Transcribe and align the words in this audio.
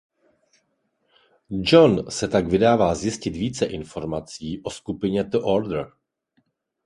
John 1.51 2.09
se 2.11 2.25
tak 2.27 2.47
vydává 2.47 2.95
zjistit 2.95 3.29
více 3.29 3.65
informací 3.65 4.61
o 4.63 4.69
skupině 4.69 5.23
The 5.23 5.37
Order. 5.37 5.91